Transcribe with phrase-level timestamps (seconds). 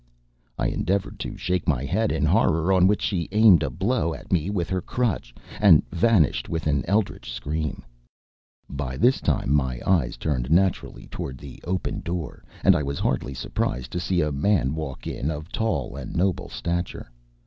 [0.57, 4.33] I endeavoured to shake my head in horror; on which she aimed a blow at
[4.33, 5.31] me with her crutch,
[5.61, 7.83] and vanished with an eldritch scream.
[8.67, 13.35] By this time my eyes turned naturally toward the open door, and I was hardly
[13.35, 17.11] surprised to see a man walk in of tall and noble stature.